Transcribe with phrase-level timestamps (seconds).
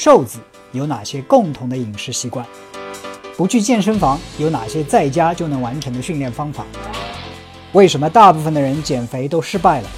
[0.00, 0.38] 瘦子
[0.70, 2.46] 有哪些共同的饮食习惯？
[3.36, 6.64] 不去健身房有哪些在家就能完成的训练方法？
[7.72, 9.88] 为什么大部分的人减肥都失败了？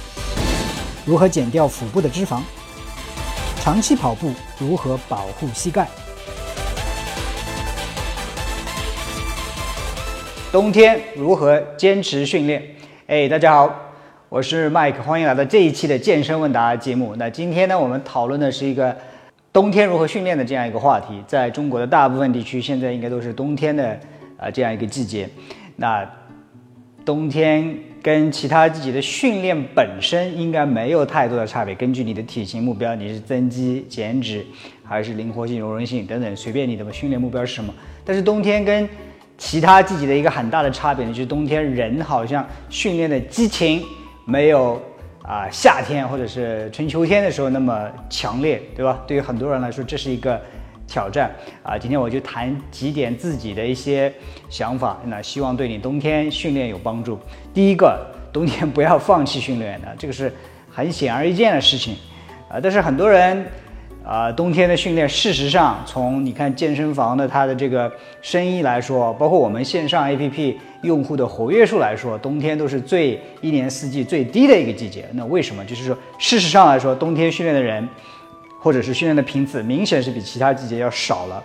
[1.05, 2.41] 如何减掉腹部的脂肪？
[3.61, 5.87] 长期跑步如何保护膝盖？
[10.51, 12.63] 冬天如何坚持训练？
[13.05, 13.71] 哎，大家好，
[14.29, 17.15] 我是 Mike，欢迎来到这一期的健身问答节目。
[17.17, 18.97] 那今天呢，我们讨论的是一个。
[19.53, 23.99] 冬天如何训练的这样一个话题，在中国的大部分地区，现在应该都是冬天的
[24.37, 25.27] 啊这样一个季节。
[25.75, 26.09] 那
[27.03, 31.75] 冬天跟其他季节的训练本身应该没有太多的差别。
[31.75, 34.45] 根据你的体型目标，你是增肌、减脂，
[34.85, 37.73] 还是灵活性、柔韧性等等，随便你的训练目标是什么。
[38.05, 38.87] 但是冬天跟
[39.37, 43.83] 其他季节的一个很大的差别呢，就是冬天人好像训练的激情
[44.23, 44.81] 没有。
[45.23, 49.01] 啊，夏天或者是春秋天的时候那么强烈，对吧？
[49.05, 50.41] 对于很多人来说，这是一个
[50.87, 51.31] 挑战
[51.63, 51.77] 啊。
[51.77, 54.13] 今天我就谈几点自己的一些
[54.49, 57.19] 想法，那希望对你冬天训练有帮助。
[57.53, 60.33] 第一个，冬天不要放弃训练的，这个是
[60.69, 61.95] 很显而易见的事情
[62.49, 62.59] 啊。
[62.61, 63.45] 但是很多人。
[64.03, 75.05] 啊，冬天的训练，事实上，从你看健身房的它的这个生意来说，包括我们线上 APP 用户的活跃数来说，冬天都是最一年四季最低的一个季节。
[75.13, 75.63] 那为什么？
[75.65, 77.87] 就是说，事实上来说，冬天训练的人，
[78.59, 81.43] 或者是训练的频次，明显是比其他季节要少了。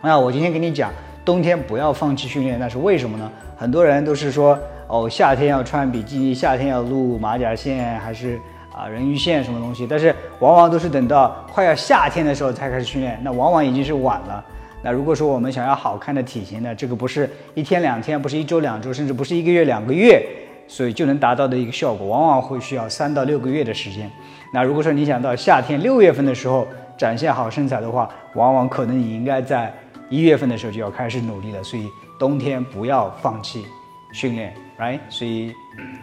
[0.00, 0.92] 那我今天跟你讲，
[1.24, 3.28] 冬天不要放弃训练，那是为什么呢？
[3.56, 8.38] 很多人都是说，哦，夏天要穿比基尼，夏天要露马甲线，还是？
[8.74, 9.86] 啊，人鱼线什么东西？
[9.86, 14.44] 但是往往都是等到快要夏天的时候才开始训练，那往往已经是晚了。
[14.82, 20.20] 那如果说我们想要好看的体型呢，这个不是一天两天，不是一周两周，甚至不是一个月两个月，
[20.66, 24.10] 所以就能达到的一个效果，往往会需要三到六个月的时间。
[24.52, 29.72] 那如果说你想到夏天六月份的时候展现好身材的话，往往可能你应该在
[30.08, 31.62] 一月份的时候就要开始努力了。
[31.62, 31.86] 所以
[32.18, 33.64] 冬天不要放弃
[34.12, 34.98] 训练，right？
[35.08, 35.52] 所以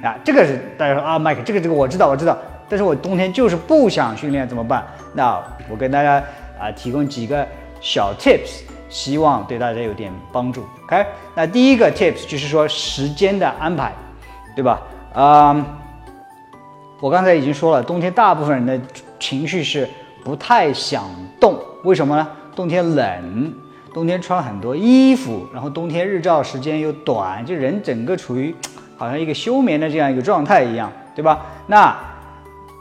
[0.01, 2.37] 啊，这个是大家说啊，Mike，这个这个我知道，我知道。
[2.69, 4.85] 但是我冬天就是不想训练怎么办？
[5.13, 6.23] 那我跟大家
[6.59, 7.45] 啊提供几个
[7.81, 10.63] 小 tips，希望对大家有点帮助。
[10.85, 13.91] OK，那第一个 tips 就是说时间的安排，
[14.55, 14.81] 对吧？
[15.15, 15.65] 嗯，
[17.01, 18.79] 我刚才已经说了，冬天大部分人的
[19.19, 19.89] 情绪是
[20.23, 21.03] 不太想
[21.39, 22.27] 动，为什么呢？
[22.55, 23.53] 冬天冷，
[23.93, 28.53] 冬天穿很多衣服，然后冬天日照时间又短，就人整个处于
[28.97, 31.45] 好像一个休眠的这样一个状态一样，对吧？
[31.67, 31.97] 那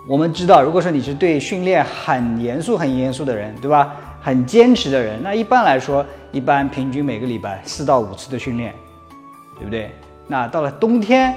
[0.08, 3.94] 我们知道，如果说你是对训练很严肃、很严肃的人，对吧？
[4.22, 8.72] 很坚持的人，那一般来说，一般平均每个礼拜四到五次的训练，
[9.58, 9.90] 对不对？
[10.26, 11.34] 那到了冬天，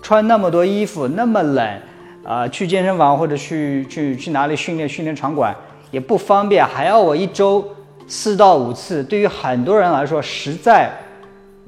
[0.00, 1.80] 穿那么多衣服，那么冷，
[2.22, 4.88] 啊，去健身房或者去去去哪里训练？
[4.88, 5.52] 训练场馆
[5.90, 7.68] 也不方便，还要我一周
[8.06, 10.88] 四到五次，对于很多人来说，实在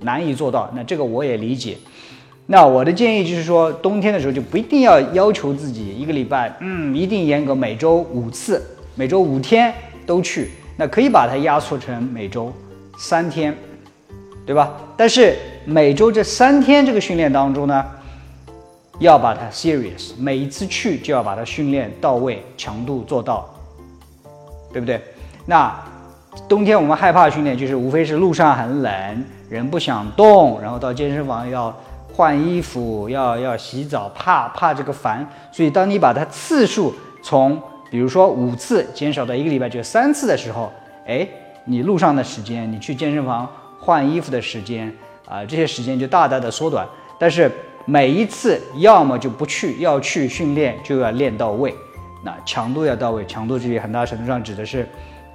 [0.00, 0.70] 难以做到。
[0.72, 1.76] 那这个我也理解。
[2.44, 8.60] 那我的建议就是说，冬天的时候就不一定要要求自己一个礼拜，嗯，一定严格每周五次，
[8.96, 9.72] 每周五天
[10.04, 10.50] 都去。
[10.76, 12.52] 那可以把它压缩成每周
[12.98, 13.56] 三天，
[14.44, 14.72] 对吧？
[14.96, 17.84] 但是每周这三天这个训练当中呢，
[18.98, 23.48] 要把它 serious，每一次去就要把它训练到位，强度做到，
[24.72, 25.00] 对不对？
[25.46, 25.72] 那
[26.48, 31.74] 冬天我们害怕训练，就是无非是路上很冷，人不想动，然后到健身房要。
[32.14, 40.70] 换衣服要要洗澡，怕怕这个烦，所以当你把它次数从比如说五次减少到一个礼拜就三次的时候，
[41.06, 41.26] 哎，
[41.64, 43.48] 你路上的时间，你去健身房
[43.80, 44.92] 换衣服的时间
[45.26, 46.86] 啊，这些时间就大大的缩短。
[47.18, 47.50] 但是
[47.86, 51.74] 每一次要么就不去，要去训练就要练到位，
[52.22, 54.86] 那强度要到位，强度这里很大程度上指的是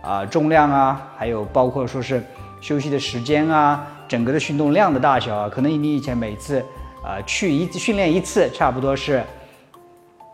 [0.02, 2.24] 啊重量啊，还有包括说是
[2.62, 3.88] 休息的时间啊。
[4.08, 6.64] 整个的运动量的大小啊，可能你以前每次
[7.04, 9.24] 啊去一训练一次，差不多是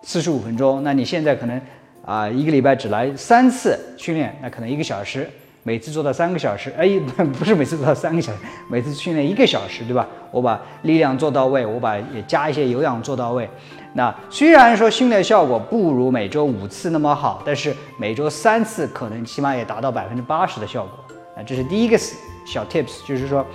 [0.04, 1.60] 四十五分钟，那你现在可能
[2.06, 5.30] 啊一个礼拜只来三次训练，那可能一个小时，
[5.64, 6.88] 每次做到三个小时，哎，
[7.40, 8.38] 不是每次做到三个小时，
[8.70, 10.08] 每次训练一个小时，对吧？
[10.30, 13.50] 我把力量做到位，我把也加一些有氧做到位。
[13.96, 20.92] 那虽然说训练效果不如每周五次那么好，但是每周三次可能起码也达到百分之八十的效果。
[21.38, 21.98] 那这是第一个
[22.46, 23.46] 小 tips 就是说，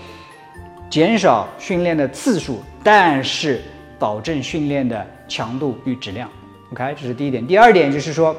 [0.90, 3.60] 减少训练的次数，但是
[3.98, 6.28] 保证训练的强度与质量。
[6.72, 7.46] OK，这是第一点。
[7.46, 8.36] 第二点就是说，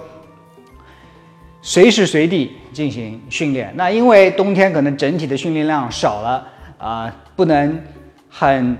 [1.61, 3.73] 随时随地进行训练。
[3.75, 6.47] 那因为冬天可能整体的训练量少了
[6.77, 7.81] 啊，不能
[8.29, 8.77] 很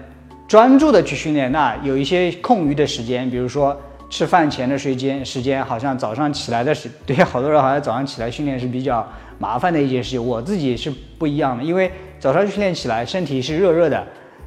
[0.48, 1.51] 专注的去训练。
[1.51, 9.07] 那有一些空余的时间，比如说吃饭前的时间时间，好像早上起来的时，对 好多人好像早上起来训练是比较
[9.38, 10.25] 麻烦的一件事情。
[10.25, 14.03] 我自己是不一样的，因为早上训练起来身体是热热的，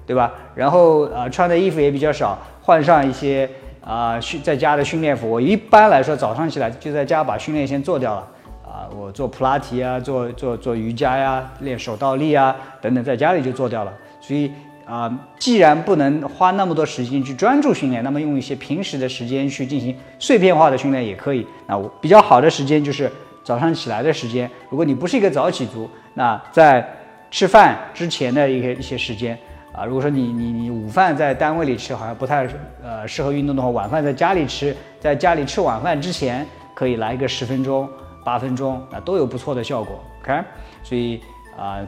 [0.06, 0.32] 对吧？
[0.54, 3.48] 然后呃穿的衣服也比较少，换上一些
[3.80, 5.30] 啊训在家的训练服。
[5.30, 8.28] 我一般来说早上起来就在家把训练先做掉了
[8.66, 13.92] 啊，我做普拉提啊，做做做瑜伽呀，练手倒立啊等等，在家里就做掉了。
[14.20, 14.50] 所以。
[14.92, 21.46] 啊，既然不能花那么多时间去专注训练，那么用一些平时的时间去进行碎片化的训练也可以。
[21.66, 23.10] 那我比较好的时间就是
[23.42, 24.50] 早上起来的时间。
[24.68, 26.86] 如果你不是一个早起族，那在
[27.30, 29.38] 吃饭之前的一些一些时间
[29.72, 32.46] 啊，如果说你你你午饭在单位里吃好像不太
[32.84, 37.88] 呃适合运动的话，晚饭在家里吃，在家里吃晚饭之前可以来个十分钟、
[38.22, 39.98] 八分钟，那都有不错的效果。
[40.22, 40.38] OK，
[40.82, 41.18] 所以
[41.56, 41.80] 啊。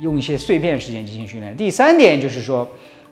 [0.00, 1.56] 用一些碎片时间进行训练。
[1.56, 2.68] 第三点就是说，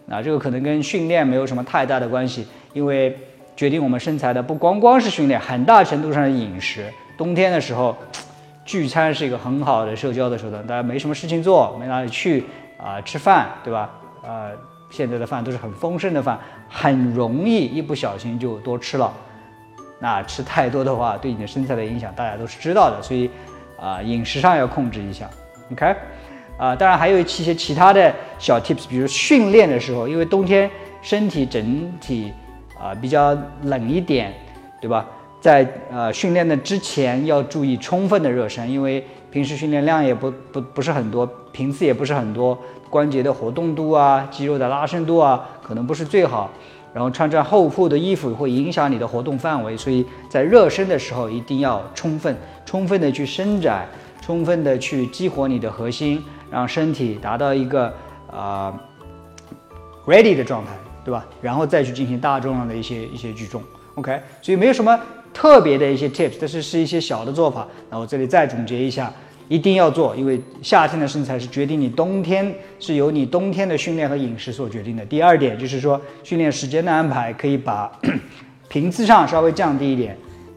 [0.08, 3.16] 啊，这个可能跟训练没有什么太大的关系，因为
[3.54, 6.90] 决定我们身材的不光光是训练，很大程度上是饮食。
[7.16, 7.96] 冬天的时候，
[8.64, 12.44] 聚餐是一个很好的社交的手段，大家没什么事情做，没哪里去
[12.76, 13.90] 啊，吃饭，对吧？
[14.22, 14.52] 呃，
[14.90, 16.38] 现在的饭都是很丰盛的饭，
[16.68, 19.12] 很容易一不小心就多吃了。
[20.00, 23.28] 那吃太多的话，对你的身材的影响大家都是知道的，所以
[23.80, 25.28] 啊，饮食上要控制一下。
[25.72, 25.96] OK。
[26.58, 30.68] 啊，当然还有一些其他的小 tips，比如训练的时候，因为冬天
[31.00, 32.32] 身体整体
[32.78, 34.34] 啊比较冷一点，
[34.80, 35.06] 对吧？
[35.40, 42.58] 在呃训练的之前要注意充分的热身，因为平时训练量也不不不是很多，频次也不是很多，
[42.90, 46.50] 关节的活动度啊、肌肉的拉伸度啊可能不是最好，
[46.92, 53.86] 然后穿穿厚厚的衣服会影响你的活动范围，所以在热身的时候一定要充分、充分的去伸展，
[54.20, 56.20] 充分的去激活你的核心。
[56.50, 57.92] 让身体达到一个
[58.32, 58.72] 啊
[60.06, 60.70] ready 的状态，
[61.04, 61.26] 对吧？
[61.42, 63.62] 然后再去进行大重量的一些一些举重
[63.96, 64.20] ，OK。
[64.40, 64.98] 所以没有什么
[65.34, 67.66] 特别的一些 tips，但是是一些小的做法。
[67.90, 69.12] 那我这里再总结一下，
[69.48, 75.04] 一定要做，因为夏天的身材是决定你冬天是由你冬天的训练和饮食所决定的。
[75.04, 77.92] 第二点就是说，训练时间的安排可以把
[78.68, 80.16] 频次上稍微降低一点，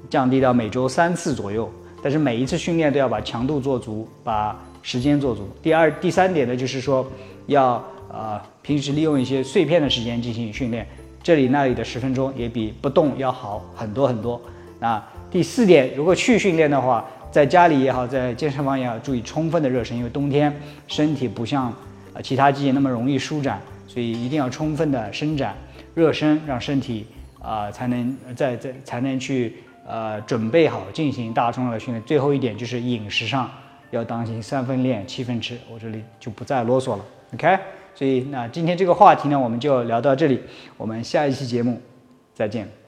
[0.09, 1.69] 降低到每周三次左右，
[2.01, 4.57] 但是每一次训练都要把强度做足，把。
[4.81, 5.48] 时间做足。
[5.62, 7.06] 第二、第三点呢，就是说
[7.48, 10.88] 要呃平时利用一些碎片的时间进行训练，
[11.22, 14.42] 这里那里的十分钟也比不动要好很多很多。
[14.80, 20.54] 那第四点，如果去训练的话，在家里也好，在健身房也好，注意充分的热身，因为冬天
[20.88, 21.72] 身体不像
[22.13, 25.56] 呃其他季节那么容易舒展，所以一定要充分的伸展、
[25.94, 27.06] 热身，让身体
[27.39, 29.56] 啊才能在在才能去
[29.88, 32.04] 呃准备好进行大重量的训练。
[32.04, 33.50] 最后一点就是饮食上。
[33.91, 37.05] 要当心三分练七分吃，我这里就不再啰嗦了。
[37.35, 37.57] OK，
[37.93, 40.41] 所以那今天这个话题呢，我们就聊到这里，
[40.75, 41.79] 我们下一期节目
[42.33, 42.81] 再见。